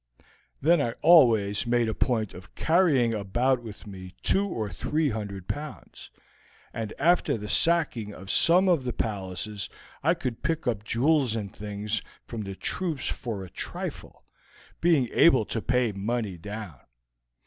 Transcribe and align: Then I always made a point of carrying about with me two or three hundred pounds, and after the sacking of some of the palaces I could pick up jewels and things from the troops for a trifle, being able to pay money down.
Then 0.59 0.81
I 0.81 0.93
always 1.03 1.67
made 1.67 1.87
a 1.87 1.93
point 1.93 2.33
of 2.33 2.55
carrying 2.55 3.13
about 3.13 3.61
with 3.61 3.85
me 3.85 4.15
two 4.23 4.47
or 4.47 4.67
three 4.71 5.09
hundred 5.09 5.47
pounds, 5.47 6.09
and 6.73 6.91
after 6.97 7.37
the 7.37 7.47
sacking 7.47 8.11
of 8.11 8.31
some 8.31 8.67
of 8.67 8.83
the 8.83 8.93
palaces 8.93 9.69
I 10.01 10.15
could 10.15 10.41
pick 10.41 10.65
up 10.65 10.83
jewels 10.83 11.35
and 11.35 11.55
things 11.55 12.01
from 12.25 12.41
the 12.41 12.55
troops 12.55 13.09
for 13.09 13.43
a 13.43 13.49
trifle, 13.51 14.23
being 14.79 15.07
able 15.13 15.45
to 15.45 15.61
pay 15.61 15.91
money 15.91 16.35
down. 16.35 16.79